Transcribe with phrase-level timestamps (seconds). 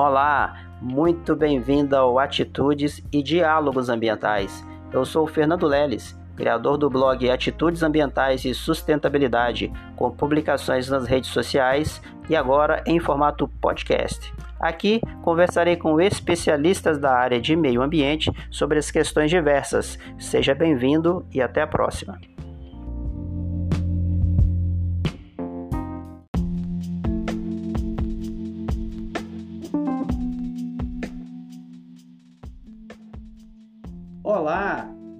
[0.00, 4.64] Olá, muito bem-vindo ao Atitudes e Diálogos Ambientais.
[4.92, 11.30] Eu sou Fernando Leles, criador do blog Atitudes Ambientais e Sustentabilidade, com publicações nas redes
[11.30, 12.00] sociais
[12.30, 14.32] e agora em formato podcast.
[14.60, 19.98] Aqui conversarei com especialistas da área de meio ambiente sobre as questões diversas.
[20.16, 22.20] Seja bem-vindo e até a próxima.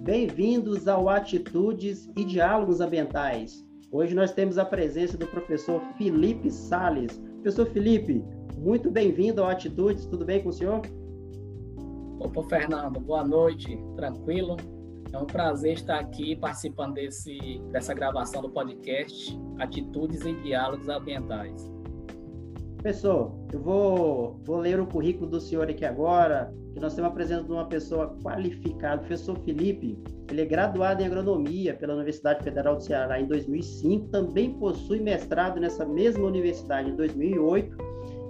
[0.09, 3.63] Bem-vindos ao Atitudes e Diálogos Ambientais.
[3.91, 7.21] Hoje nós temos a presença do professor Felipe Sales.
[7.33, 8.25] Professor Felipe,
[8.57, 10.81] muito bem-vindo ao Atitudes, tudo bem com o senhor?
[12.19, 14.57] Opa, Fernando, boa noite, tranquilo?
[15.13, 21.71] É um prazer estar aqui participando desse, dessa gravação do podcast Atitudes e Diálogos Ambientais.
[22.81, 27.13] Professor, eu vou, vou ler o currículo do senhor aqui agora, que nós temos a
[27.13, 30.01] presença de uma pessoa qualificada, o professor Felipe.
[30.31, 35.59] Ele é graduado em agronomia pela Universidade Federal do Ceará em 2005, também possui mestrado
[35.59, 37.75] nessa mesma universidade em 2008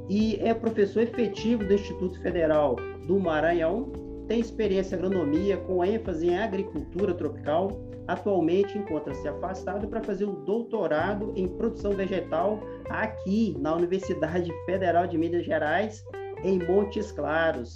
[0.09, 2.75] e é professor efetivo do Instituto Federal
[3.05, 3.91] do Maranhão.
[4.29, 7.81] Tem experiência em agronomia com ênfase em agricultura tropical.
[8.07, 15.17] Atualmente encontra-se afastado para fazer um doutorado em produção vegetal aqui na Universidade Federal de
[15.17, 16.05] Minas Gerais,
[16.43, 17.75] em Montes Claros.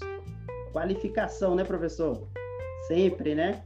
[0.71, 2.27] Qualificação, né, professor?
[2.87, 3.63] Sempre, né?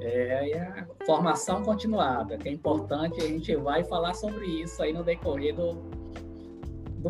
[0.00, 4.92] É, é a formação continuada, que é importante, a gente vai falar sobre isso aí
[4.92, 5.74] no decorrer do,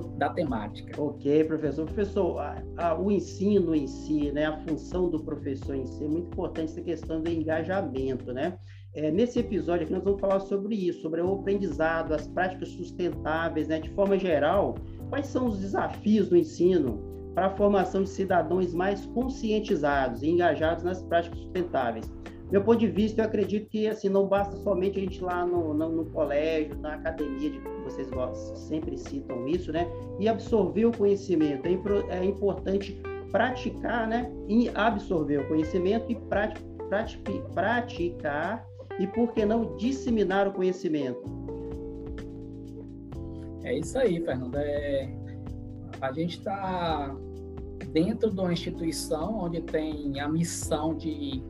[0.00, 1.00] do da temática.
[1.00, 1.86] Ok, professor.
[1.86, 6.08] Professor, a, a, o ensino em si, né, a função do professor em si, é
[6.08, 8.58] muito importante essa questão do engajamento, né?
[8.94, 13.68] É, nesse episódio aqui nós vamos falar sobre isso, sobre o aprendizado, as práticas sustentáveis,
[13.68, 13.78] né?
[13.78, 14.74] De forma geral,
[15.10, 16.98] quais são os desafios do ensino
[17.34, 22.10] para a formação de cidadãos mais conscientizados e engajados nas práticas sustentáveis.
[22.50, 25.44] Meu ponto de vista, eu acredito que assim não basta somente a gente ir lá
[25.44, 28.08] no, no, no colégio, na academia, de, vocês
[28.54, 29.88] sempre citam isso, né?
[30.20, 31.66] E absorver o conhecimento.
[31.66, 33.00] É, é importante
[33.32, 34.30] praticar, né?
[34.48, 37.20] E absorver o conhecimento e prati, prati,
[37.52, 38.64] praticar
[38.98, 41.20] e, por que não, disseminar o conhecimento.
[43.64, 44.54] É isso aí, Fernando.
[44.56, 45.12] É...
[46.00, 47.14] A gente está
[47.92, 51.42] dentro de uma instituição onde tem a missão de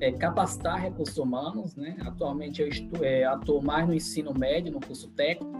[0.00, 1.96] é, capacitar recursos humanos, né?
[2.00, 5.52] Atualmente eu estou, é, atuo mais no ensino médio, no curso técnico,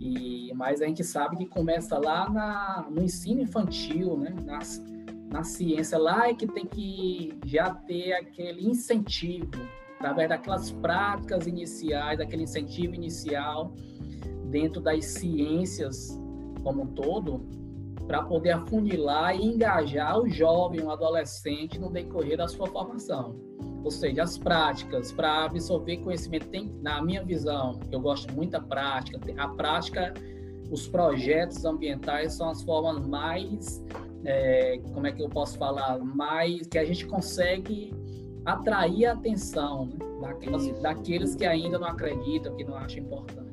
[0.00, 4.34] e, mas a gente sabe que começa lá na, no ensino infantil, né?
[4.44, 4.82] Nas,
[5.30, 9.50] na ciência, lá é que tem que já ter aquele incentivo,
[9.98, 13.72] através daquelas práticas iniciais, daquele incentivo inicial
[14.50, 16.18] dentro das ciências
[16.62, 17.46] como um todo,
[18.06, 23.34] para poder afunilar e engajar o jovem, o adolescente no decorrer da sua formação.
[23.82, 28.60] Ou seja, as práticas para absorver conhecimento tem, na minha visão, eu gosto muito da
[28.60, 29.20] prática.
[29.36, 30.12] A prática,
[30.70, 33.84] os projetos ambientais são as formas mais,
[34.24, 37.94] é, como é que eu posso falar, mais que a gente consegue
[38.44, 43.45] atrair a atenção né, daqueles, daqueles que ainda não acreditam, que não acham importante.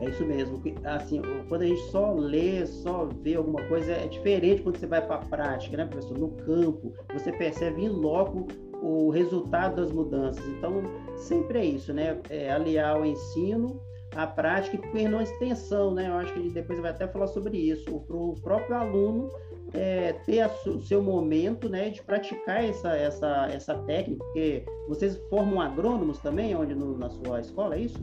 [0.00, 0.62] É isso mesmo.
[0.84, 5.04] Assim, quando a gente só lê, só vê alguma coisa, é diferente quando você vai
[5.04, 6.18] para a prática, né, professor?
[6.18, 8.46] No campo, você percebe em loco
[8.82, 10.44] o resultado das mudanças.
[10.46, 10.82] Então,
[11.16, 12.18] sempre é isso, né?
[12.30, 13.80] É aliar o ensino
[14.16, 16.08] à prática e ter uma extensão, né?
[16.08, 17.84] Eu acho que depois vai até falar sobre isso.
[18.00, 19.30] Para o próprio aluno
[19.74, 25.60] é, ter o seu momento, né, de praticar essa, essa, essa técnica, porque vocês formam
[25.60, 27.98] agrônomos também, onde no, na sua escola, é isso?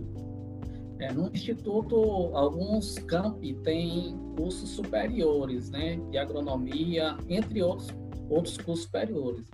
[1.00, 1.96] É, no Instituto,
[2.34, 7.90] alguns campi têm cursos superiores, né, de agronomia, entre outros,
[8.30, 9.46] outros cursos superiores.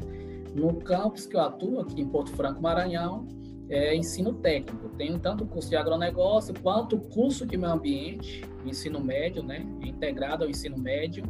[0.56, 3.28] No campus que eu atuo, aqui em Porto Franco, Maranhão,
[3.70, 4.90] é ensino técnico.
[4.98, 10.50] Tenho tanto curso de agronegócio quanto curso de meio ambiente, ensino médio, né, integrado ao
[10.50, 11.24] ensino médio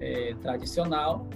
[0.00, 1.28] é, tradicional.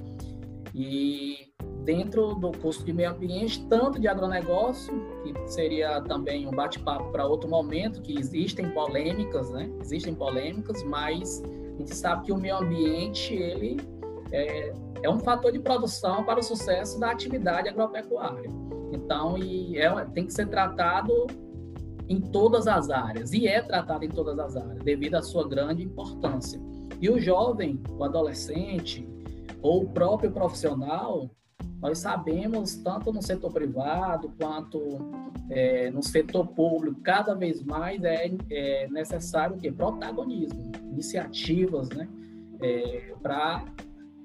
[0.75, 1.52] E
[1.84, 4.92] dentro do curso de meio ambiente, tanto de agronegócio,
[5.22, 9.70] que seria também um bate-papo para outro momento, que existem polêmicas, né?
[9.81, 13.76] Existem polêmicas, mas a gente sabe que o meio ambiente, ele
[14.32, 14.72] é,
[15.02, 18.50] é um fator de produção para o sucesso da atividade agropecuária.
[18.90, 21.26] Então, e é, tem que ser tratado
[22.08, 25.82] em todas as áreas, e é tratado em todas as áreas, devido à sua grande
[25.82, 26.60] importância.
[27.00, 29.06] E o jovem, o adolescente,
[29.60, 31.31] ou o próprio profissional,
[31.84, 34.81] nós sabemos, tanto no setor privado quanto
[35.50, 39.70] é, no setor público, cada vez mais é, é necessário o quê?
[39.70, 42.08] protagonismo, iniciativas, né?
[42.62, 43.66] é, para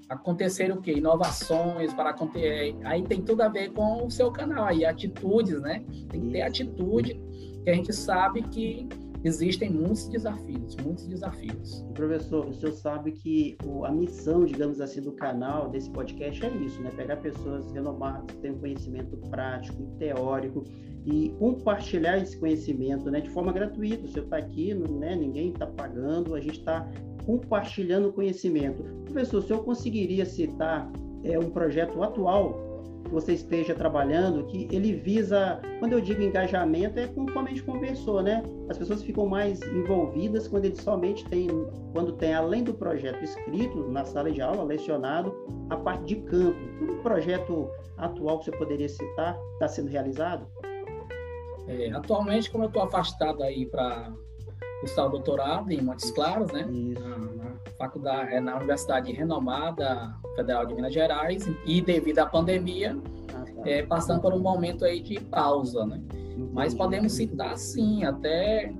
[0.07, 0.94] acontecer o quê?
[0.94, 2.77] Inovações, para acontecer.
[2.85, 5.83] Aí tem tudo a ver com o seu canal aí, atitudes, né?
[6.09, 7.19] Tem que ter atitude,
[7.65, 8.88] que a gente sabe que
[9.24, 11.86] existem muitos desafios, muitos desafios.
[11.94, 16.81] Professor, o senhor sabe que a missão, digamos assim, do canal, desse podcast é isso,
[16.81, 16.92] né?
[16.95, 20.63] Pegar pessoas renomadas, que têm um conhecimento prático e teórico
[21.06, 23.21] e compartilhar esse conhecimento, né?
[23.21, 24.06] De forma gratuita.
[24.06, 25.16] O senhor está aqui, né?
[25.16, 26.89] Ninguém está pagando, a gente está
[27.25, 28.83] compartilhando conhecimento.
[29.06, 30.92] Professor, o senhor conseguiria citar
[31.24, 32.69] é, um projeto atual
[33.04, 37.63] que você esteja trabalhando, que ele visa, quando eu digo engajamento, é conforme a gente
[37.63, 38.44] conversou, né?
[38.69, 41.48] As pessoas ficam mais envolvidas quando eles somente têm,
[41.94, 45.34] quando tem, além do projeto escrito na sala de aula, lecionado,
[45.69, 46.60] a parte de campo.
[46.81, 50.48] Um projeto atual que você poderia citar está sendo realizado?
[51.68, 54.12] É, atualmente, como eu estou afastado aí para
[54.80, 56.68] cursar o doutorado em Montes Claros, né?
[57.00, 57.29] Na, na,
[57.80, 62.96] faculdade, é na Universidade renomada Federal de Minas Gerais e devido à pandemia,
[63.34, 63.70] ah, tá.
[63.70, 66.02] é, passando por um momento aí de pausa, né?
[66.04, 66.50] Entendi.
[66.54, 68.74] Mas podemos citar sim, até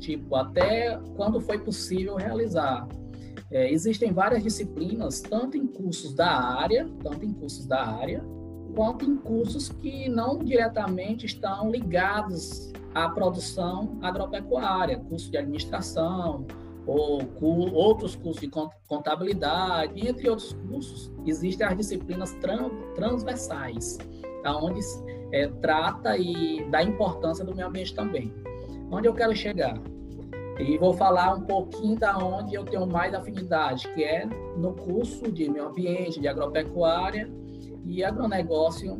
[0.00, 2.88] tipo até quando foi possível realizar.
[3.50, 8.24] É, existem várias disciplinas, tanto em cursos da área, tanto em cursos da área,
[8.74, 16.46] quanto em cursos que não diretamente estão ligados à produção agropecuária, curso de administração,
[16.90, 18.50] ou outros cursos de
[18.88, 22.36] contabilidade, entre outros cursos, existem as disciplinas
[22.96, 23.96] transversais,
[24.44, 24.80] onde
[25.32, 28.34] é, trata e da importância do meio ambiente também.
[28.90, 29.80] Onde eu quero chegar?
[30.58, 34.26] E vou falar um pouquinho da onde eu tenho mais afinidade, que é
[34.56, 37.30] no curso de meio ambiente, de agropecuária
[37.86, 38.98] e agronegócio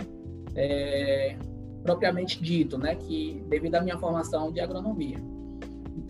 [0.54, 1.36] é,
[1.82, 5.18] propriamente dito, né, que devido à minha formação de agronomia.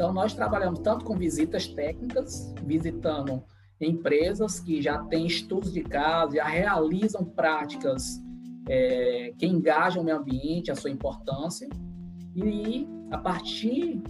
[0.01, 3.45] Então nós trabalhamos tanto com visitas técnicas, visitando
[3.79, 8.19] empresas que já têm estudos de caso, já realizam práticas
[8.67, 11.69] é, que engajam o meio ambiente, a sua importância,
[12.35, 14.03] e a partir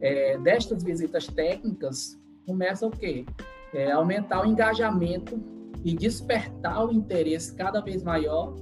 [0.00, 3.26] é, destas visitas técnicas começa o quê?
[3.74, 5.38] É, aumentar o engajamento
[5.84, 8.54] e despertar o interesse cada vez maior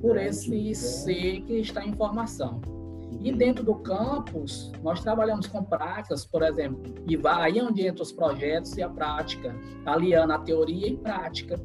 [0.00, 0.72] por esse né?
[0.72, 2.81] ser que está em formação.
[3.20, 8.12] E dentro do campus, nós trabalhamos com práticas, por exemplo, e aí onde entra os
[8.12, 9.54] projetos e a prática,
[9.84, 11.60] aliando a teoria e prática,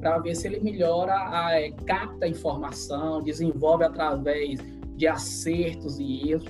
[0.00, 4.58] para ver se ele melhora, a, é, capta a informação, desenvolve através
[4.96, 6.48] de acertos e erros.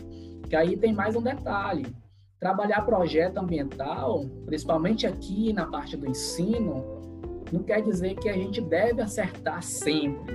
[0.49, 1.87] Que aí tem mais um detalhe:
[2.41, 6.85] trabalhar projeto ambiental, principalmente aqui na parte do ensino,
[7.53, 10.35] não quer dizer que a gente deve acertar sempre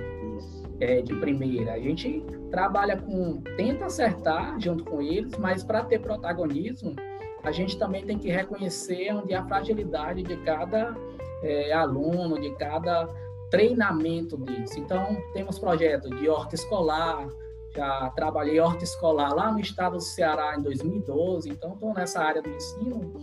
[0.80, 1.72] é, de primeira.
[1.72, 6.94] A gente trabalha com, tenta acertar junto com eles, mas para ter protagonismo,
[7.42, 10.96] a gente também tem que reconhecer onde a fragilidade de cada
[11.42, 13.08] é, aluno, de cada
[13.50, 14.78] treinamento disso.
[14.78, 17.28] Então, temos projetos de horta escolar,
[17.74, 22.42] já trabalhei horta escolar lá no estado do Ceará em 2012, então estou nessa área
[22.42, 23.14] do ensino,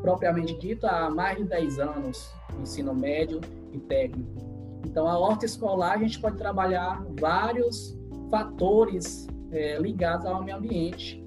[0.00, 3.40] propriamente dito, há mais de 10 anos, ensino médio
[3.72, 4.48] e técnico.
[4.84, 7.97] Então, a horta escolar, a gente pode trabalhar vários
[8.30, 11.24] fatores é, ligados ao meio ambiente,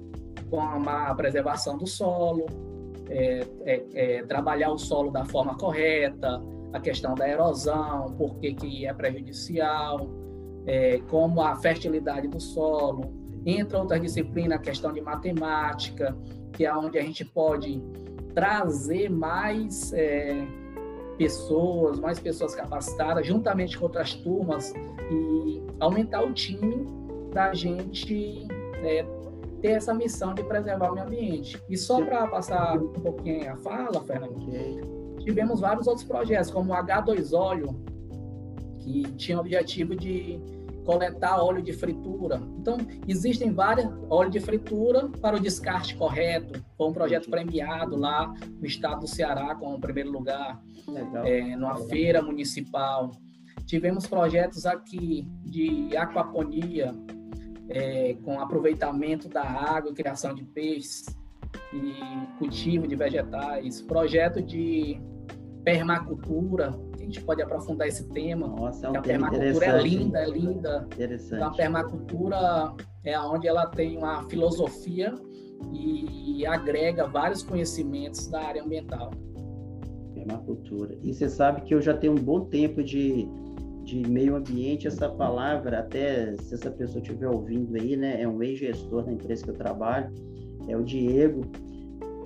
[0.50, 2.46] com a preservação do solo,
[3.08, 8.54] é, é, é, trabalhar o solo da forma correta, a questão da erosão, por que,
[8.54, 10.08] que é prejudicial,
[10.66, 13.12] é, como a fertilidade do solo,
[13.44, 16.16] entre outras disciplinas, a questão de matemática,
[16.52, 17.82] que é onde a gente pode
[18.34, 20.46] trazer mais é,
[21.22, 24.72] pessoas, mais pessoas capacitadas, juntamente com outras turmas,
[25.10, 26.84] e aumentar o time
[27.32, 28.44] da gente
[28.82, 29.06] é,
[29.60, 31.62] ter essa missão de preservar o meio ambiente.
[31.68, 34.36] E só para passar um pouquinho a fala, Fernando,
[35.20, 37.68] tivemos vários outros projetos, como o H2 Óleo,
[38.80, 40.40] que tinha o objetivo de
[40.84, 42.40] coletar óleo de fritura.
[42.58, 46.62] Então, existem vários óleo de fritura para o descarte correto.
[46.76, 50.62] Foi um projeto premiado lá no estado do Ceará, com o primeiro lugar,
[51.24, 51.88] é, numa Legal.
[51.88, 53.10] feira municipal.
[53.66, 56.94] Tivemos projetos aqui de aquaponia,
[57.68, 61.06] é, com aproveitamento da água, criação de peixes
[61.72, 63.80] e cultivo de vegetais.
[63.80, 65.00] Projeto de
[65.64, 68.46] permacultura, a gente pode aprofundar esse tema.
[68.46, 70.88] Nossa, é um a permacultura é linda, é linda.
[70.92, 71.34] Interessante.
[71.34, 75.12] Então, a permacultura é onde ela tem uma filosofia
[75.72, 79.10] e agrega vários conhecimentos da área ambiental.
[80.14, 80.96] Permacultura.
[81.02, 83.28] E você sabe que eu já tenho um bom tempo de,
[83.82, 88.42] de meio ambiente, essa palavra, até se essa pessoa estiver ouvindo aí, né, é um
[88.42, 90.12] ex-gestor da empresa que eu trabalho,
[90.68, 91.42] é o Diego.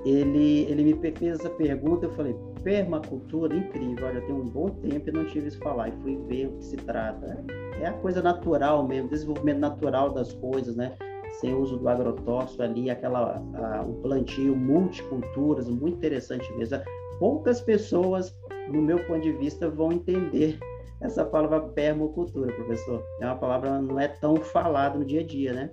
[0.04, 4.08] Ele, ele me fez essa pergunta, eu falei, permacultura, incrível.
[4.08, 6.64] Olha, tem um bom tempo e não tive isso falar e fui ver o que
[6.64, 7.44] se trata.
[7.80, 10.92] É a coisa natural mesmo, desenvolvimento natural das coisas, né?
[11.34, 16.80] Sem uso do agrotóxico ali, aquela a, um plantio multiculturas, muito interessante mesmo.
[17.20, 20.58] Poucas pessoas, no meu ponto de vista, vão entender
[21.00, 23.00] essa palavra permacultura, professor.
[23.20, 25.70] É uma palavra não é tão falada no dia a dia, né?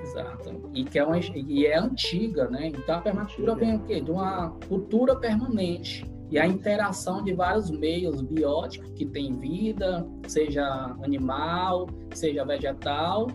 [0.00, 0.70] Exato.
[0.74, 2.68] E que é, uma, e é antiga, né?
[2.68, 4.00] Então a permacultura vem o quê?
[4.00, 6.10] De uma cultura permanente.
[6.30, 10.64] E a interação de vários meios bióticos que têm vida, seja
[11.02, 13.26] animal, seja vegetal,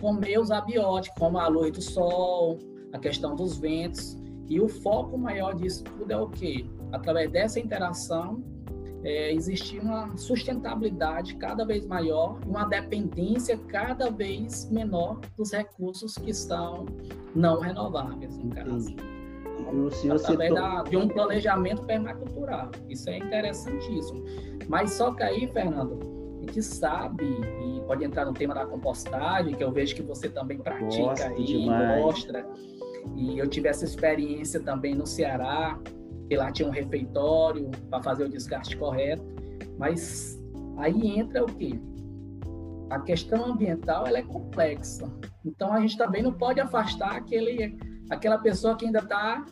[0.00, 2.58] com meios abióticos, como a luz do sol,
[2.92, 4.16] a questão dos ventos.
[4.48, 6.64] E o foco maior disso tudo é o quê?
[6.92, 8.42] Através dessa interação,
[9.06, 16.18] é, existir uma sustentabilidade cada vez maior e uma dependência cada vez menor dos recursos
[16.18, 16.86] que estão
[17.32, 18.96] não renováveis, no caso.
[19.72, 22.72] O senhor através da, de um planejamento permacultural.
[22.88, 24.24] Isso é interessantíssimo.
[24.68, 26.00] Mas só que aí, Fernando,
[26.38, 30.28] a gente sabe, e pode entrar no tema da compostagem, que eu vejo que você
[30.28, 32.02] também pratica Gosto aí, demais.
[32.02, 32.46] mostra.
[33.14, 35.78] E eu tive essa experiência também no Ceará,
[36.28, 39.24] que lá tinha um refeitório para fazer o desgaste correto,
[39.78, 40.38] mas
[40.76, 41.78] aí entra o quê?
[42.90, 45.10] A questão ambiental ela é complexa.
[45.44, 47.78] Então a gente também não pode afastar aquele,
[48.10, 49.44] aquela pessoa que ainda está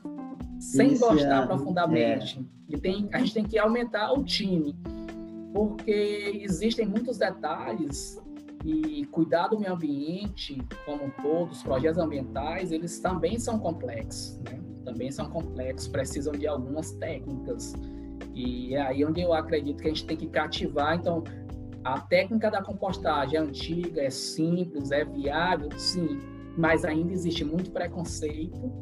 [0.58, 1.14] sem Iniciado.
[1.14, 2.38] gostar profundamente.
[2.70, 2.74] É.
[2.74, 4.74] E tem, a gente tem que aumentar o time,
[5.52, 8.20] porque existem muitos detalhes
[8.64, 14.58] e cuidar do meio ambiente como todos, projetos ambientais, eles também são complexos, né?
[14.94, 17.74] Também são complexos, precisam de algumas técnicas.
[18.32, 20.96] E é aí onde eu acredito que a gente tem que cativar.
[20.96, 21.24] Então,
[21.84, 26.18] a técnica da compostagem é antiga, é simples, é viável, sim,
[26.56, 28.72] mas ainda existe muito preconceito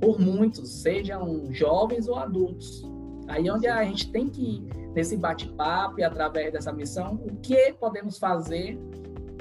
[0.00, 2.82] por muitos, sejam jovens ou adultos.
[3.28, 8.18] Aí onde a gente tem que, nesse bate-papo e através dessa missão, o que podemos
[8.18, 8.78] fazer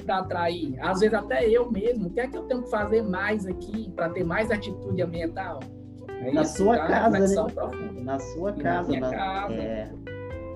[0.05, 0.75] para atrair?
[0.81, 3.89] Às vezes até eu mesmo, o que é que eu tenho que fazer mais aqui
[3.91, 5.59] para ter mais atitude ambiental?
[6.21, 7.27] É na sua casa, né?
[8.01, 8.91] Na sua casa.
[8.91, 9.53] Na, na casa.
[9.53, 9.89] É,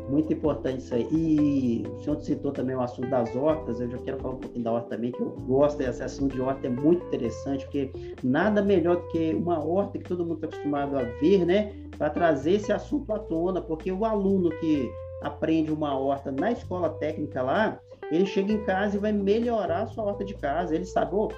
[0.10, 1.08] muito importante isso aí.
[1.12, 4.63] E o senhor citou também o assunto das hortas, eu já quero falar um pouquinho
[4.63, 7.91] da horta também, que eu gosto desse assunto de horta, é muito interessante, porque
[8.24, 11.74] nada melhor do que uma horta que todo mundo está acostumado a ver, né?
[11.98, 14.89] Para trazer esse assunto à tona, porque o aluno que
[15.22, 17.79] aprende uma horta na escola técnica lá,
[18.12, 20.76] ele chega em casa e vai melhorar a sua horta de casa.
[20.76, 21.30] Ele sabe, oh,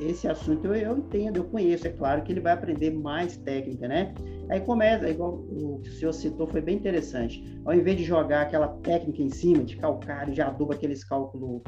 [0.00, 3.88] esse assunto eu, eu, entendo, eu conheço, é claro que ele vai aprender mais técnica,
[3.88, 4.14] né?
[4.48, 7.60] Aí começa, igual o que o senhor citou, foi bem interessante.
[7.64, 11.62] Ao invés de jogar aquela técnica em cima, de calcário, de adubo, aqueles cálculos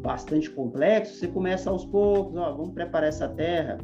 [0.00, 3.78] bastante complexos, você começa aos poucos, ó, vamos preparar essa terra,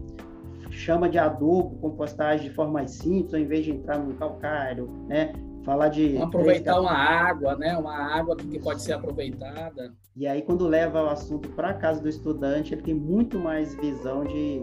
[0.70, 5.32] chama de adubo, compostagem de forma mais simples, ao invés de entrar no calcário, né?
[5.64, 7.76] Falar de aproveitar uma água, né?
[7.76, 9.92] Uma água que pode ser aproveitada.
[10.14, 13.74] E aí quando leva o assunto para a casa do estudante, ele tem muito mais
[13.76, 14.62] visão de,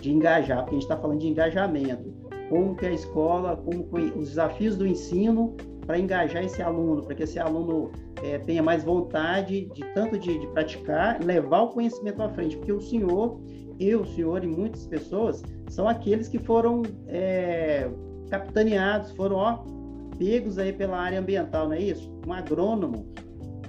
[0.00, 2.12] de engajar, porque a gente está falando de engajamento.
[2.48, 5.56] Como que a escola, como os desafios do ensino
[5.86, 7.90] para engajar esse aluno, para que esse aluno
[8.22, 12.72] é, tenha mais vontade de tanto de, de praticar, levar o conhecimento à frente, porque
[12.72, 13.40] o senhor,
[13.80, 17.90] eu, o senhor e muitas pessoas são aqueles que foram é,
[18.30, 19.64] capitaneados, foram ó,
[20.18, 22.12] pegos aí pela área ambiental, não é isso?
[22.26, 23.12] Um agrônomo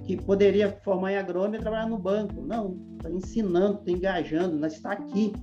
[0.06, 2.42] que poderia formar em agrônomo e trabalhar no banco.
[2.42, 5.34] Não, está ensinando, está engajando, nós está aqui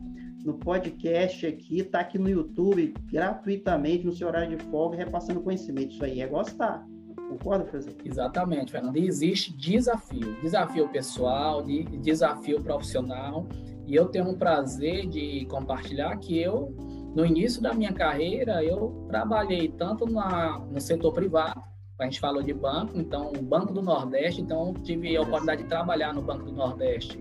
[0.44, 5.92] no podcast aqui, está aqui no YouTube, gratuitamente, no seu horário de folga, repassando conhecimento.
[5.92, 6.84] Isso aí é gostar.
[7.28, 7.94] Concorda, professor?
[8.04, 8.96] Exatamente, Fernando.
[8.96, 10.34] E existe desafio.
[10.42, 13.46] Desafio pessoal, de, desafio profissional.
[13.86, 16.74] E eu tenho um prazer de compartilhar que eu
[17.14, 21.60] no início da minha carreira, eu trabalhei tanto na, no setor privado,
[21.98, 26.14] a gente falou de banco, então Banco do Nordeste, então tive a oportunidade de trabalhar
[26.14, 27.18] no Banco do Nordeste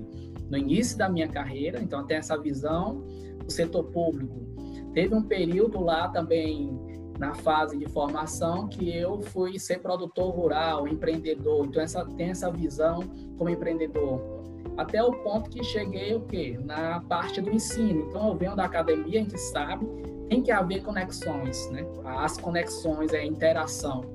[0.49, 3.03] no início da minha carreira, então tem essa visão
[3.43, 4.47] do setor público.
[4.93, 6.79] Teve um período lá também
[7.19, 12.49] na fase de formação que eu fui ser produtor rural, empreendedor, então essa, tem essa
[12.49, 13.01] visão
[13.37, 14.38] como empreendedor
[14.79, 16.57] até o ponto que cheguei o quê?
[16.63, 18.07] Na parte do ensino.
[18.07, 19.85] Então eu venho da academia, a gente sabe,
[20.29, 21.85] tem que haver conexões, né?
[22.05, 24.05] As conexões é interação,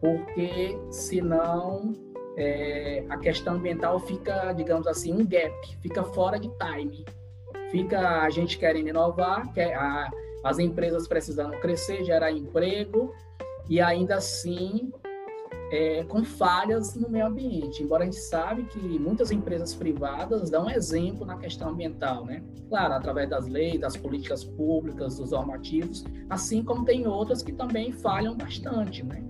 [0.00, 1.92] porque senão
[2.36, 7.04] é, a questão ambiental fica, digamos assim, um gap, fica fora de time.
[7.70, 10.10] Fica a gente querendo inovar, quer, a,
[10.42, 13.14] as empresas precisando crescer, gerar emprego,
[13.68, 14.92] e ainda assim
[15.70, 17.82] é, com falhas no meio ambiente.
[17.82, 22.42] Embora a gente sabe que muitas empresas privadas dão exemplo na questão ambiental, né?
[22.68, 27.92] Claro, através das leis, das políticas públicas, dos normativos, assim como tem outras que também
[27.92, 29.24] falham bastante, né?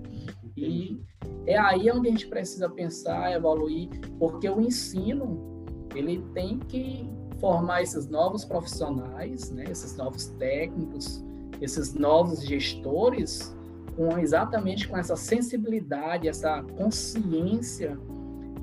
[0.57, 0.99] E
[1.45, 7.81] é aí onde a gente precisa pensar, evoluir, porque o ensino ele tem que formar
[7.81, 9.65] esses novos profissionais, né?
[9.69, 11.23] Esses novos técnicos,
[11.59, 13.55] esses novos gestores
[13.95, 17.97] com exatamente com essa sensibilidade, essa consciência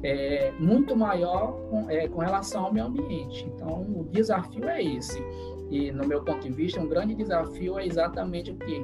[0.03, 3.47] é, muito maior com, é, com relação ao meio ambiente.
[3.55, 5.23] Então, o desafio é esse.
[5.71, 8.83] E, no meu ponto de vista, um grande desafio é exatamente o que?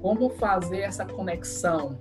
[0.00, 1.98] Como fazer essa conexão,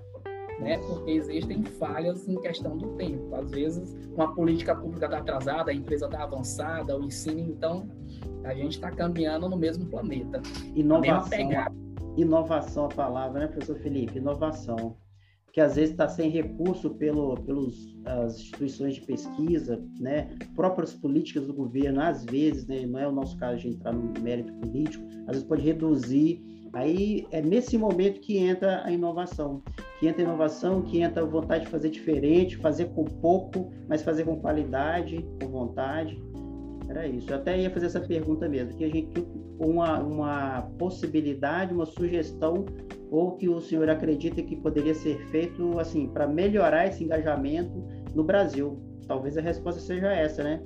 [0.60, 0.78] né?
[0.78, 3.34] Porque existem falhas em questão do tempo.
[3.36, 7.90] Às vezes, uma política pública está atrasada, a empresa está avançada, o ensino, então,
[8.44, 10.42] a gente está caminhando no mesmo planeta.
[10.76, 11.50] Inovação
[12.18, 14.18] inovação a palavra, né, professor Felipe?
[14.18, 14.98] Inovação.
[15.54, 17.76] Que às vezes está sem recurso pelo, pelas
[18.40, 20.30] instituições de pesquisa, né?
[20.56, 22.86] próprias políticas do governo, às vezes, né?
[22.86, 26.42] não é o nosso caso de entrar no mérito político, às vezes pode reduzir.
[26.72, 29.62] Aí é nesse momento que entra a inovação,
[30.00, 34.02] que entra a inovação, que entra a vontade de fazer diferente, fazer com pouco, mas
[34.02, 36.18] fazer com qualidade, com vontade.
[36.88, 37.30] Era isso.
[37.30, 39.12] Eu até ia fazer essa pergunta mesmo, que a gente
[39.62, 42.66] uma, uma possibilidade, uma sugestão
[43.12, 47.84] ou que o senhor acredita que poderia ser feito assim para melhorar esse engajamento
[48.16, 48.82] no Brasil?
[49.08, 50.62] Talvez a resposta seja essa, né?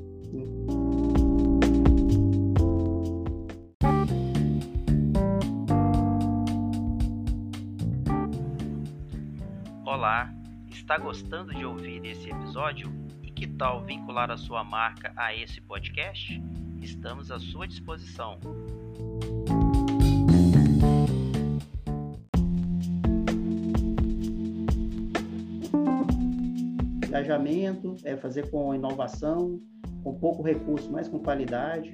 [9.85, 10.33] Olá,
[10.69, 13.05] está gostando de ouvir esse episódio?
[13.35, 16.41] que tal vincular a sua marca a esse podcast?
[16.82, 18.39] Estamos à sua disposição.
[27.08, 29.60] Engajamento, é fazer com inovação,
[30.03, 31.94] com pouco recurso, mas com qualidade.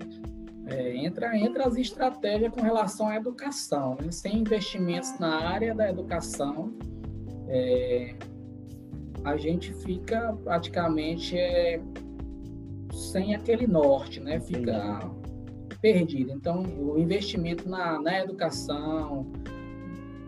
[0.67, 3.97] É, entra, entra as estratégias com relação à educação.
[4.01, 4.11] Né?
[4.11, 6.73] Sem investimentos na área da educação,
[7.47, 8.15] é,
[9.23, 11.81] a gente fica praticamente é,
[13.11, 14.39] sem aquele norte, né?
[14.39, 14.99] Fica
[15.81, 16.31] perdido.
[16.31, 19.27] Então, o investimento na, na educação,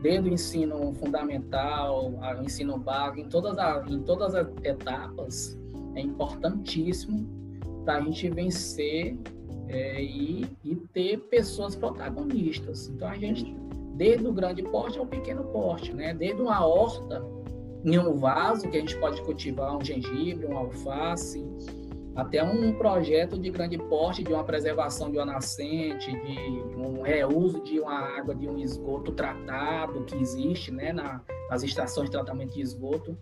[0.01, 5.57] desde o ensino fundamental, ao ensino básico, em todas, as, em todas as etapas,
[5.95, 7.25] é importantíssimo
[7.85, 9.17] para a gente vencer
[9.69, 12.89] é, e, e ter pessoas protagonistas.
[12.89, 13.55] Então, a gente,
[13.95, 16.13] desde o grande porte ao pequeno porte, né?
[16.13, 17.23] Desde uma horta
[17.85, 21.45] em um vaso que a gente pode cultivar um gengibre, um alface,
[22.15, 27.61] até um projeto de grande porte de uma preservação de uma nascente, de um reuso
[27.63, 32.53] de uma água de um esgoto tratado que existe né, na, nas estações de tratamento
[32.53, 33.17] de esgoto.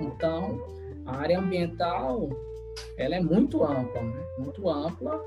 [0.00, 0.60] Então,
[1.04, 2.28] a área ambiental
[2.96, 4.24] ela é muito ampla, né?
[4.38, 5.20] muito ampla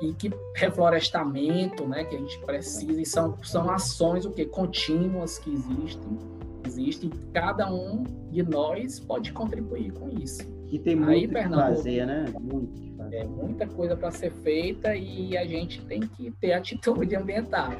[0.00, 5.38] e que reflorestamento, né, que a gente precisa e são, são ações o que contínuas
[5.38, 6.18] que existem
[6.64, 10.42] existe e cada um de nós pode contribuir com isso.
[10.72, 12.24] E tem muito Aí, que fazer, né?
[12.40, 13.16] Muito fazer.
[13.16, 17.72] É muita coisa para ser feita e a gente tem que ter atitude ambiental.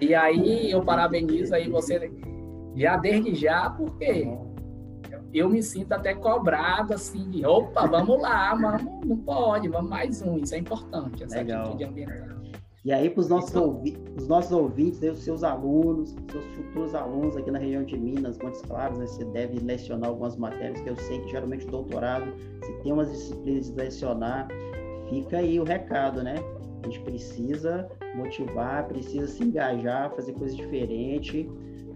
[0.00, 2.10] e aí eu parabenizo aí você
[2.74, 4.26] já desde já, porque
[5.34, 10.22] eu me sinto até cobrado assim de opa, vamos lá, vamos, não pode, vamos mais
[10.22, 11.60] um, isso é importante, essa Legal.
[11.66, 12.33] atitude ambiental.
[12.84, 16.94] E aí, para os nossos, ouvi os nossos ouvintes, aí, os seus alunos, seus futuros
[16.94, 20.90] alunos aqui na região de Minas, Montes Claros, né, você deve lecionar algumas matérias que
[20.90, 22.26] eu sei que geralmente doutorado,
[22.62, 24.48] se tem umas disciplinas de lecionar,
[25.08, 26.34] fica aí o recado, né?
[26.82, 31.46] A gente precisa motivar, precisa se engajar, fazer coisas diferentes,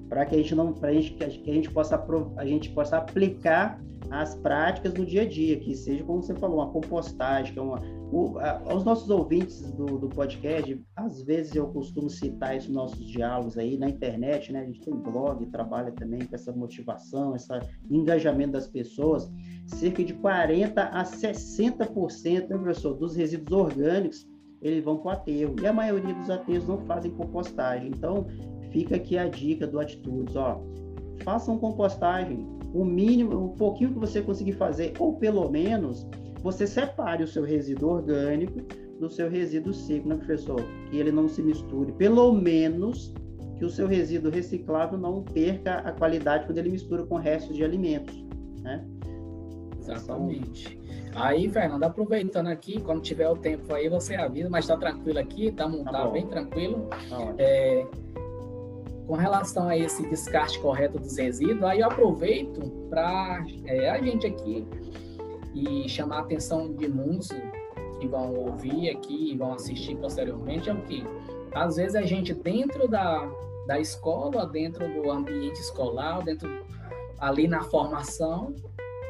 [0.09, 2.03] para que a gente não, para gente que a gente possa
[2.39, 3.79] a gente possa aplicar
[4.11, 7.63] as práticas no dia a dia, que seja como você falou, uma compostagem, que é
[7.63, 7.79] uma
[8.11, 13.07] o, a, aos nossos ouvintes do, do, podcast, às vezes eu costumo citar esses nossos
[13.07, 14.61] diálogos aí na internet, né?
[14.61, 17.49] A gente tem blog, trabalha também com essa motivação, esse
[17.91, 19.31] engajamento das pessoas.
[19.67, 24.27] Cerca de 40 a 60%, né, professor, dos resíduos orgânicos,
[24.63, 25.57] eles vão para o aterro.
[25.61, 27.89] E a maioria dos aterros não fazem compostagem.
[27.89, 28.27] Então,
[28.71, 30.63] fica aqui a dica do Atitudes, ó.
[31.23, 36.07] Façam compostagem, o mínimo, o pouquinho que você conseguir fazer, ou pelo menos
[36.43, 38.61] você separe o seu resíduo orgânico
[38.99, 40.61] do seu resíduo seco, né, professor?
[40.91, 41.93] Que ele não se misture.
[41.93, 43.15] Pelo menos
[43.57, 47.65] que o seu resíduo reciclável não perca a qualidade quando ele mistura com restos de
[47.65, 48.15] alimentos,
[48.63, 48.85] né?
[49.79, 50.79] Exatamente.
[51.15, 55.51] Aí, Fernando, aproveitando aqui, quando tiver o tempo aí, você avisa, mas está tranquilo aqui,
[55.51, 56.89] tá, tá, tá bem tranquilo.
[57.09, 57.87] Tá é,
[59.07, 64.27] com relação a esse descarte correto dos resíduos, aí eu aproveito para é, a gente
[64.27, 64.67] aqui
[65.67, 67.29] e chamar a atenção de muitos
[68.01, 71.05] que vão ouvir aqui e vão assistir posteriormente é o que
[71.53, 73.29] às vezes a gente dentro da,
[73.67, 76.49] da escola, dentro do ambiente escolar, dentro
[77.19, 78.55] ali na formação,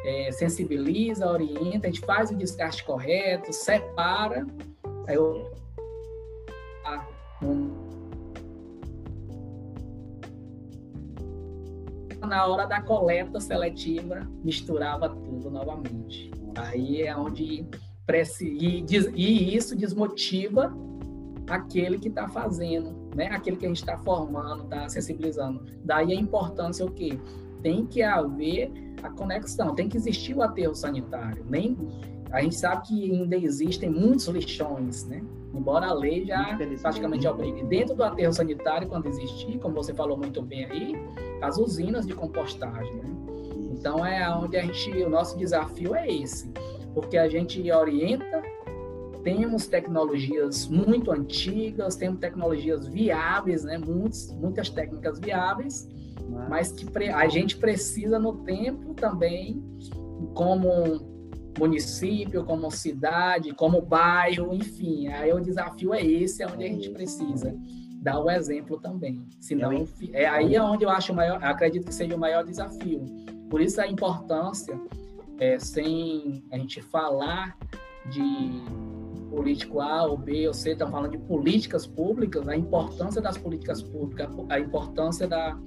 [0.04, 4.46] é, sensibiliza, orienta, a gente faz o descarte correto, separa,
[5.08, 5.50] eu
[12.28, 16.30] na hora da coleta seletiva misturava tudo novamente.
[16.56, 17.66] Aí é onde
[18.40, 20.74] e, e isso desmotiva
[21.48, 23.26] aquele que está fazendo, né?
[23.26, 25.64] Aquele que a gente está formando, está sensibilizando.
[25.84, 27.18] Daí a importância o quê?
[27.62, 31.44] Tem que haver a conexão, tem que existir o aterro sanitário.
[31.48, 31.76] Nem
[32.30, 35.22] a gente sabe que ainda existem muitos lixões, né?
[35.54, 37.64] Embora a lei já praticamente obrigue.
[37.64, 40.94] Dentro do aterro sanitário, quando existir, como você falou muito bem aí,
[41.40, 43.10] as usinas de compostagem, né?
[43.72, 46.50] Então é onde a gente, o nosso desafio é esse,
[46.92, 48.42] porque a gente orienta,
[49.22, 53.78] temos tecnologias muito antigas, temos tecnologias viáveis, né?
[53.78, 55.88] Muitas, muitas técnicas viáveis,
[56.48, 59.62] mas que a gente precisa no tempo também,
[60.34, 61.17] como
[61.58, 65.08] município, como cidade, como bairro, enfim.
[65.08, 67.54] Aí o desafio é esse, é onde a gente precisa
[68.00, 69.26] dar o exemplo também.
[69.40, 73.04] Senão, é aí é onde eu acho o maior, acredito que seja o maior desafio.
[73.50, 74.78] Por isso a importância,
[75.38, 77.56] é, sem a gente falar
[78.10, 78.62] de
[79.30, 83.82] político A ou B ou C, estamos falando de políticas públicas, a importância das políticas
[83.82, 85.58] públicas, a importância da,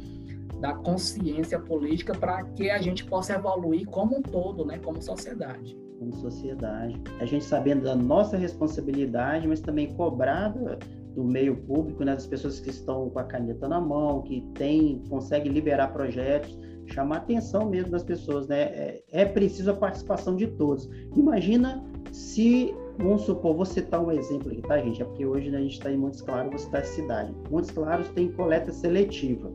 [0.61, 5.75] da consciência política para que a gente possa evoluir como um todo, né, como sociedade.
[5.99, 7.01] Como sociedade.
[7.19, 10.77] A gente sabendo da nossa responsabilidade, mas também cobrada
[11.15, 15.03] do meio público, né, das pessoas que estão com a caneta na mão, que tem,
[15.09, 18.61] conseguem liberar projetos, chamar a atenção mesmo das pessoas, né?
[18.61, 20.89] É, é preciso a participação de todos.
[21.15, 25.01] Imagina se, vamos supor, vou citar um exemplo aqui, tá, gente?
[25.01, 27.33] É porque hoje né, a gente está em Montes Claros, vou citar a cidade.
[27.49, 29.51] Montes Claros tem coleta seletiva.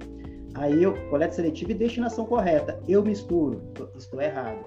[0.58, 2.80] Aí eu coleta seletiva e destinação correta.
[2.88, 3.62] Eu misturo,
[3.96, 4.64] estou errado.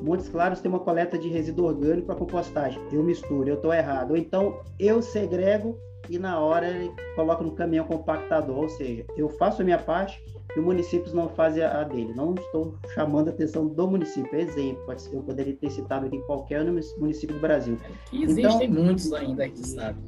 [0.00, 2.80] Montes Claros tem uma coleta de resíduo orgânico para compostagem.
[2.92, 4.10] Eu misturo, eu estou errado.
[4.10, 8.56] Ou então eu segrego e na hora ele coloca no caminhão compactador.
[8.56, 10.22] Ou seja, eu faço a minha parte
[10.54, 12.12] e o município não faz a dele.
[12.14, 14.38] Não estou chamando a atenção do município.
[14.38, 16.64] Exemplo, eu poderia ter citado aqui qualquer
[16.98, 17.78] município do Brasil.
[17.82, 19.98] É que existem então, muitos ainda, gente sabe.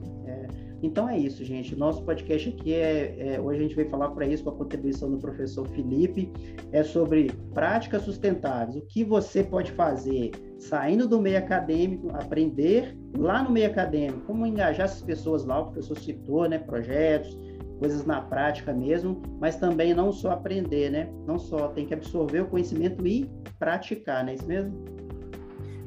[0.82, 1.74] Então é isso, gente.
[1.74, 5.10] Nosso podcast aqui é, é hoje a gente veio falar para isso com a contribuição
[5.10, 6.30] do professor Felipe,
[6.72, 8.76] é sobre práticas sustentáveis.
[8.76, 14.46] O que você pode fazer saindo do meio acadêmico, aprender lá no meio acadêmico, como
[14.46, 17.38] engajar essas pessoas lá, o professor citou, né, projetos,
[17.78, 21.10] coisas na prática mesmo, mas também não só aprender, né?
[21.26, 24.72] Não só tem que absorver o conhecimento e praticar, não é isso mesmo?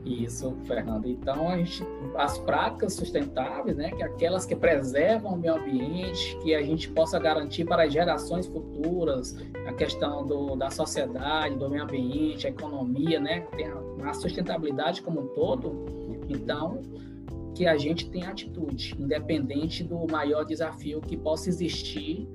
[0.09, 1.07] Isso, Fernando.
[1.07, 6.55] Então, a gente, as práticas sustentáveis, né, que aquelas que preservam o meio ambiente, que
[6.55, 11.83] a gente possa garantir para as gerações futuras, a questão do, da sociedade, do meio
[11.83, 15.85] ambiente, a economia, né, tem a, a sustentabilidade como um todo.
[16.27, 16.81] Então,
[17.53, 22.27] que a gente tenha atitude, independente do maior desafio que possa existir,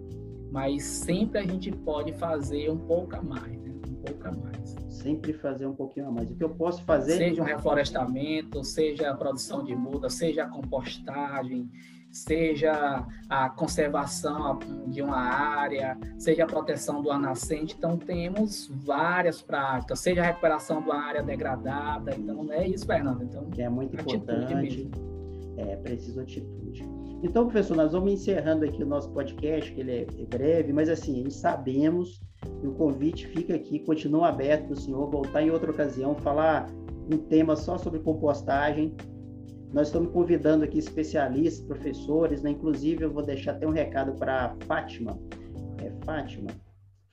[0.53, 3.75] mas sempre a gente pode fazer um pouco a mais, né?
[3.89, 6.31] um pouco a mais sempre fazer um pouquinho a mais.
[6.31, 7.17] O que eu posso fazer.
[7.17, 11.69] Seja um reflorestamento, seja a produção de muda, seja a compostagem,
[12.11, 17.75] seja a conservação de uma área, seja a proteção do nascente.
[17.77, 22.15] Então, temos várias práticas, seja a recuperação de uma área degradada.
[22.15, 23.23] Então, é isso, Fernando.
[23.25, 24.55] Então, é muito importante.
[24.55, 24.91] Mesmo.
[25.57, 26.64] É preciso atitude.
[27.25, 31.31] Então, professor, nós vamos encerrando aqui o nosso podcast, que ele é breve, mas assim,
[31.31, 32.21] sabemos
[32.63, 36.69] e o convite fica aqui, continua aberto para o senhor voltar em outra ocasião, falar
[37.11, 38.95] um tema só sobre compostagem.
[39.73, 42.51] Nós estamos convidando aqui especialistas, professores, né?
[42.51, 45.19] inclusive eu vou deixar até um recado para Fátima.
[45.83, 46.51] É Fátima?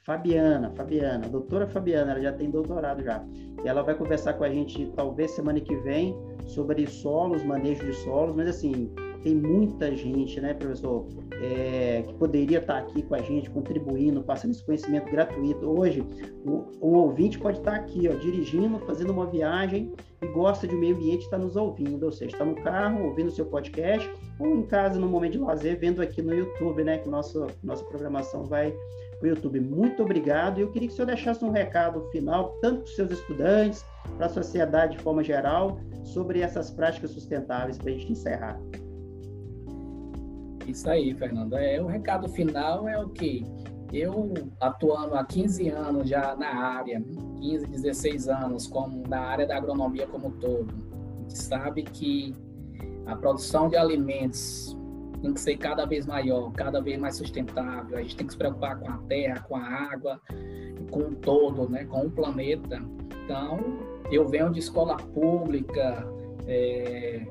[0.01, 3.25] Fabiana, Fabiana, doutora Fabiana, ela já tem doutorado já.
[3.63, 6.13] E ela vai conversar com a gente talvez semana que vem
[6.47, 8.91] sobre solos, manejo de solos, mas assim,
[9.23, 11.07] tem muita gente, né, professor,
[11.41, 15.65] é, que poderia estar aqui com a gente, contribuindo, passando esse conhecimento gratuito.
[15.67, 16.03] Hoje,
[16.45, 21.23] um ouvinte pode estar aqui, ó, dirigindo, fazendo uma viagem e gosta de meio ambiente,
[21.23, 24.99] está nos ouvindo, ou seja, está no carro, ouvindo o seu podcast, ou em casa,
[24.99, 28.73] no momento de lazer, vendo aqui no YouTube, né, que nossa, nossa programação vai
[29.19, 29.59] para o YouTube.
[29.59, 30.57] Muito obrigado.
[30.57, 33.85] E eu queria que o senhor deixasse um recado final, tanto para os seus estudantes,
[34.17, 38.59] para a sociedade de forma geral, sobre essas práticas sustentáveis, para a gente encerrar.
[40.67, 41.55] Isso aí, Fernando.
[41.55, 43.45] É, o recado final é o que
[43.93, 47.03] eu atuando há 15 anos já na área,
[47.39, 52.33] 15, 16 anos como na área da agronomia como um todo, a gente sabe que
[53.05, 54.77] a produção de alimentos
[55.21, 57.97] tem que ser cada vez maior, cada vez mais sustentável.
[57.97, 60.19] A gente tem que se preocupar com a terra, com a água,
[60.89, 62.81] com o todo, né, com o planeta.
[63.23, 63.59] Então,
[64.11, 66.07] eu venho de escola pública,
[66.47, 67.27] é,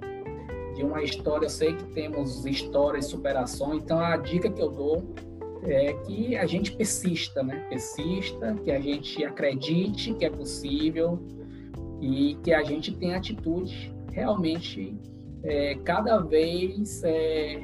[0.82, 5.14] uma história, eu sei que temos histórias superação, então a dica que eu dou
[5.62, 7.66] é que a gente persista, né?
[7.68, 11.18] Persista, que a gente acredite que é possível
[12.00, 14.96] e que a gente tenha atitude realmente
[15.42, 17.60] é, cada vez é,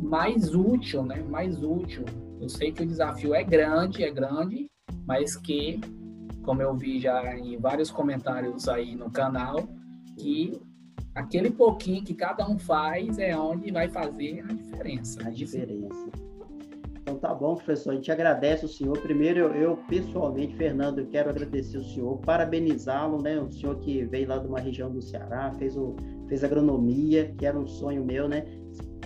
[0.00, 1.22] mais útil, né?
[1.28, 2.04] Mais útil.
[2.40, 4.70] Eu sei que o desafio é grande, é grande,
[5.06, 5.80] mas que,
[6.42, 9.68] como eu vi já em vários comentários aí no canal,
[10.16, 10.60] que
[11.14, 15.20] aquele pouquinho que cada um faz é onde vai fazer a diferença.
[15.26, 16.10] A diferença.
[17.02, 17.92] Então tá bom, professor.
[17.92, 18.96] A gente agradece o senhor.
[18.98, 23.40] Primeiro, eu, eu pessoalmente, Fernando, eu quero agradecer o senhor, parabenizá-lo, né?
[23.40, 25.96] O senhor que veio lá de uma região do Ceará, fez, o,
[26.28, 28.44] fez agronomia, que era um sonho meu, né?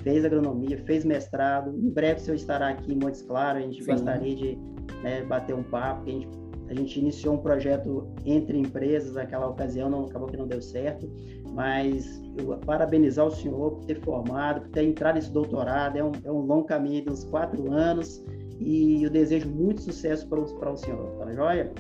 [0.02, 1.74] Fez agronomia, fez mestrado.
[1.74, 3.62] Em breve o senhor estará aqui em Montes Claros.
[3.62, 3.92] A gente Sim.
[3.92, 4.58] gostaria de
[5.02, 6.02] né, bater um papo.
[6.06, 6.28] A gente,
[6.68, 11.08] a gente iniciou um projeto entre empresas naquela ocasião, não acabou que não deu certo
[11.54, 16.12] mas eu parabenizar o senhor por ter formado, por ter entrado nesse doutorado, é um,
[16.24, 18.22] é um longo caminho uns quatro anos,
[18.58, 21.72] e eu desejo muito sucesso para o, para o senhor, tá joia?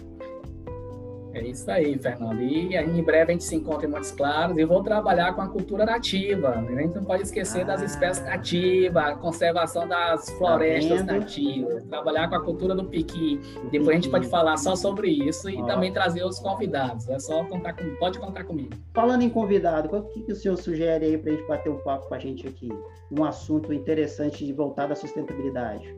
[1.34, 2.40] É isso aí, Fernando.
[2.40, 5.48] E em breve a gente se encontra em Montes Claros e vou trabalhar com a
[5.48, 6.50] cultura nativa.
[6.50, 7.64] A gente não pode esquecer ah.
[7.64, 13.40] das espécies nativas, a conservação das florestas tá nativas, trabalhar com a cultura do piqui.
[13.72, 15.66] Depois a gente pode falar só sobre isso e Ó.
[15.66, 17.08] também trazer os convidados.
[17.08, 18.70] É só contar com, pode contar comigo.
[18.94, 21.78] Falando em convidado, o que, que o senhor sugere aí para a gente bater um
[21.78, 22.68] papo com a gente aqui?
[23.10, 25.96] Um assunto interessante de voltar à sustentabilidade.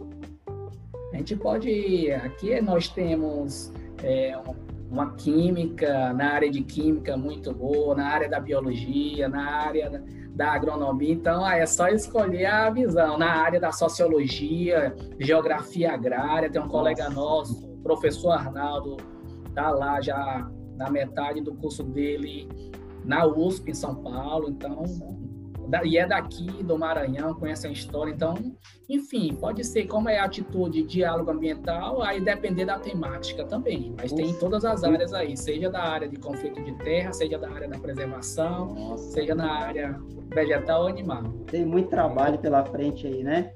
[1.12, 2.11] A gente pode.
[2.11, 3.72] Aqui nós temos
[4.03, 9.44] é, um uma química, na área de química muito boa, na área da biologia, na
[9.44, 10.03] área
[10.35, 11.12] da agronomia.
[11.12, 13.18] Então, é só escolher a visão.
[13.18, 16.79] Na área da sociologia, geografia agrária, tem um Nossa.
[16.79, 18.96] colega nosso, o professor Arnaldo,
[19.55, 22.49] tá lá já na metade do curso dele
[23.05, 24.51] na USP, em São Paulo.
[24.51, 24.85] Então,
[25.85, 28.12] e é daqui do Maranhão, conhece a história.
[28.12, 28.35] Então,
[28.88, 33.94] enfim, pode ser como é a atitude diálogo ambiental, aí depender da temática também.
[33.96, 34.22] Mas Nossa.
[34.22, 37.50] tem em todas as áreas aí, seja da área de conflito de terra, seja da
[37.50, 39.12] área da preservação, Nossa.
[39.12, 39.98] seja na área
[40.35, 41.22] vegetal ou animal.
[41.50, 43.52] Tem muito trabalho pela frente aí, né?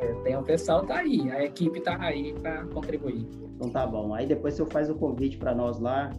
[0.00, 3.26] É, tem o pessoal tá aí, a equipe tá aí para contribuir.
[3.56, 4.14] Então tá bom.
[4.14, 6.10] Aí depois você faz o convite para nós lá,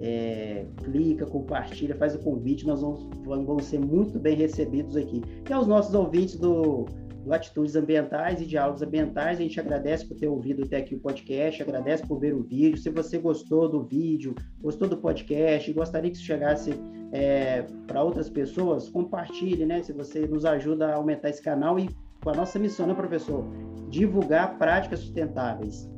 [0.00, 5.22] é, clica, compartilha, faz o convite, nós vamos, vamos ser muito bem recebidos aqui.
[5.48, 6.86] E aos nossos ouvintes do,
[7.24, 11.00] do Atitudes Ambientais e Diálogos Ambientais, a gente agradece por ter ouvido até aqui o
[11.00, 12.76] podcast, agradece por ver o vídeo.
[12.76, 16.74] Se você gostou do vídeo, gostou do podcast, gostaria que isso chegasse
[17.12, 19.82] é, para outras pessoas, compartilhe, né?
[19.82, 21.88] Se você nos ajuda a aumentar esse canal e
[22.22, 23.44] com a nossa missão, né, professor?
[23.88, 25.88] Divulgar práticas sustentáveis.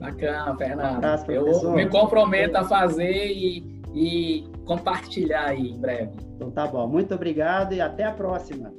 [0.00, 0.92] Bacana, Fernando.
[0.92, 6.12] Um abraço, Eu me comprometo a fazer e, e compartilhar aí em breve.
[6.34, 6.88] Então tá bom.
[6.88, 8.72] Muito obrigado e até a próxima.